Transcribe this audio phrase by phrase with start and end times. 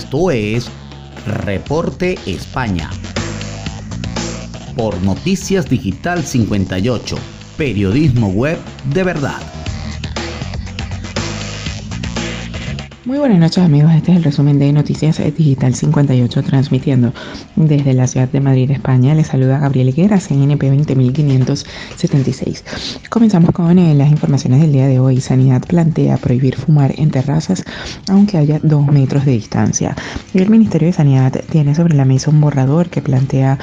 [0.00, 0.66] Esto es
[1.26, 2.88] Reporte España.
[4.74, 7.16] Por Noticias Digital 58,
[7.58, 8.58] periodismo web
[8.94, 9.59] de verdad.
[13.10, 17.12] Muy buenas noches amigos, este es el resumen de Noticias Digital 58 transmitiendo
[17.56, 19.16] desde la ciudad de Madrid, España.
[19.16, 22.64] Les saluda Gabriel Higuera, CNP 20576.
[23.08, 25.20] Comenzamos con eh, las informaciones del día de hoy.
[25.20, 27.64] Sanidad plantea prohibir fumar en terrazas
[28.08, 29.96] aunque haya dos metros de distancia.
[30.32, 33.58] El Ministerio de Sanidad tiene sobre la mesa un borrador que plantea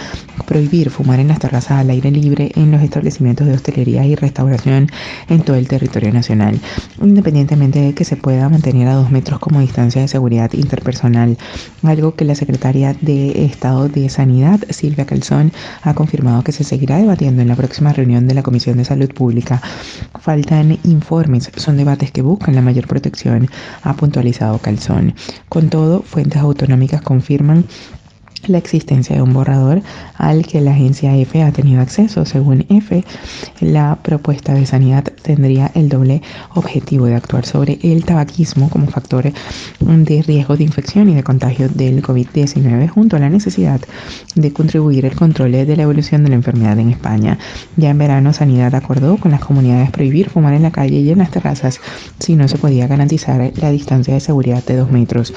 [0.45, 4.89] prohibir fumar en las terrazas al aire libre en los establecimientos de hostelería y restauración
[5.29, 6.59] en todo el territorio nacional,
[7.01, 11.37] independientemente de que se pueda mantener a dos metros como distancia de seguridad interpersonal,
[11.83, 15.51] algo que la secretaria de Estado de Sanidad, Silvia Calzón,
[15.81, 19.09] ha confirmado que se seguirá debatiendo en la próxima reunión de la Comisión de Salud
[19.13, 19.61] Pública.
[20.19, 23.49] Faltan informes, son debates que buscan la mayor protección,
[23.83, 25.15] ha puntualizado Calzón.
[25.49, 27.65] Con todo, fuentes autonómicas confirman
[28.49, 29.81] la existencia de un borrador
[30.15, 32.25] al que la agencia EFE ha tenido acceso.
[32.25, 33.03] Según EFE,
[33.61, 36.21] la propuesta de sanidad tendría el doble
[36.55, 39.31] objetivo de actuar sobre el tabaquismo como factor
[39.79, 43.81] de riesgo de infección y de contagio del COVID-19 junto a la necesidad
[44.35, 47.37] de contribuir al control de la evolución de la enfermedad en España.
[47.75, 51.19] Ya en verano, Sanidad acordó con las comunidades prohibir fumar en la calle y en
[51.19, 51.79] las terrazas
[52.19, 55.33] si no se podía garantizar la distancia de seguridad de dos metros.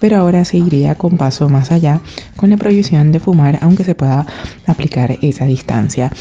[0.00, 2.00] Pero ahora se iría con paso más allá
[2.36, 4.26] con la prohibición de fumar aunque se pueda
[4.66, 6.12] aplicar esa distancia.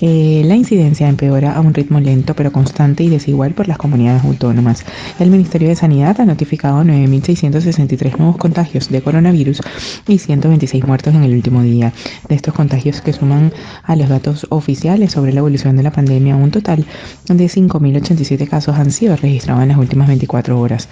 [0.00, 4.24] Eh, la incidencia empeora a un ritmo lento pero constante y desigual por las comunidades
[4.24, 4.84] autónomas.
[5.18, 9.60] El Ministerio de Sanidad ha notificado 9.663 nuevos contagios de coronavirus
[10.06, 11.92] y 126 muertos en el último día.
[12.28, 16.36] De estos contagios que suman a los datos oficiales sobre la evolución de la pandemia,
[16.36, 16.84] un total
[17.28, 20.88] de 5.087 casos han sido registrados en las últimas 24 horas.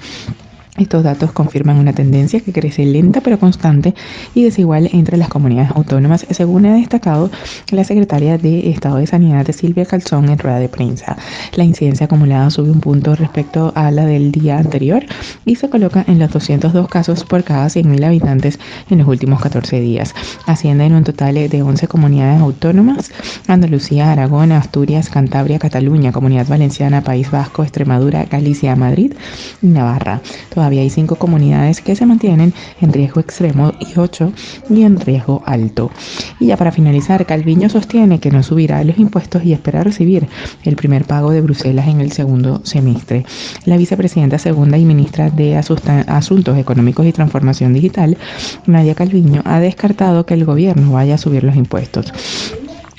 [0.78, 3.94] Estos datos confirman una tendencia que crece lenta pero constante
[4.34, 7.30] y desigual entre las comunidades autónomas, según ha destacado
[7.70, 11.16] la secretaria de Estado de Sanidad Silvia Calzón en rueda de prensa.
[11.54, 15.04] La incidencia acumulada sube un punto respecto a la del día anterior
[15.44, 18.58] y se coloca en los 202 casos por cada 100.000 habitantes
[18.90, 20.14] en los últimos 14 días.
[20.46, 23.10] Asciende en un total de 11 comunidades autónomas,
[23.46, 29.14] Andalucía, Aragón, Asturias, Cantabria, Cataluña, Comunidad Valenciana, País Vasco, Extremadura, Galicia, Madrid
[29.62, 30.20] y Navarra
[30.66, 34.32] todavía hay cinco comunidades que se mantienen en riesgo extremo y ocho
[34.68, 35.92] y en riesgo alto.
[36.40, 40.26] Y ya para finalizar, Calviño sostiene que no subirá los impuestos y espera recibir
[40.64, 43.24] el primer pago de Bruselas en el segundo semestre.
[43.64, 48.16] La vicepresidenta segunda y ministra de Asuntos Económicos y Transformación Digital,
[48.66, 52.12] Nadia Calviño, ha descartado que el gobierno vaya a subir los impuestos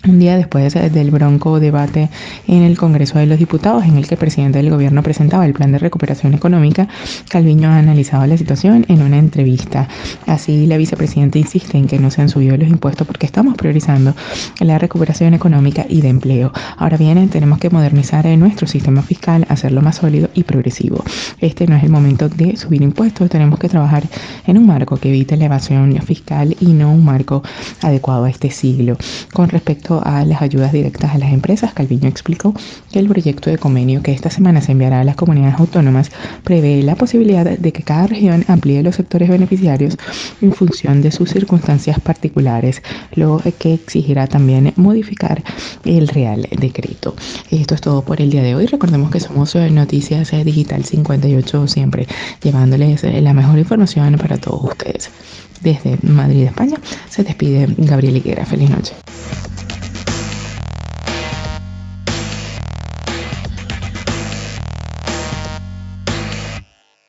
[0.05, 2.09] un día después del bronco debate
[2.47, 5.53] en el Congreso de los Diputados, en el que el presidente del gobierno presentaba el
[5.53, 6.87] plan de recuperación económica,
[7.29, 9.87] Calviño ha analizado la situación en una entrevista.
[10.25, 14.15] Así, la vicepresidenta insiste en que no se han subido los impuestos porque estamos priorizando
[14.59, 16.51] la recuperación económica y de empleo.
[16.77, 21.03] Ahora bien, tenemos que modernizar nuestro sistema fiscal, hacerlo más sólido y progresivo.
[21.39, 24.03] Este no es el momento de subir impuestos, tenemos que trabajar
[24.45, 27.43] en un marco que evite la evasión fiscal y no un marco
[27.81, 28.97] adecuado a este siglo.
[29.33, 32.53] Con respecto a las ayudas directas a las empresas, Calviño explicó
[32.91, 36.11] que el proyecto de convenio que esta semana se enviará a las comunidades autónomas
[36.43, 39.97] prevé la posibilidad de que cada región amplíe los sectores beneficiarios
[40.41, 42.81] en función de sus circunstancias particulares,
[43.15, 45.43] lo que exigirá también modificar
[45.85, 47.15] el Real Decreto.
[47.51, 48.65] Esto es todo por el día de hoy.
[48.65, 52.07] Recordemos que somos eh, Noticias Digital 58, siempre
[52.41, 55.09] llevándoles eh, la mejor información para todos ustedes.
[55.61, 56.77] Desde Madrid, España,
[57.09, 58.45] se despide Gabriel Higuera.
[58.45, 58.93] Feliz noche.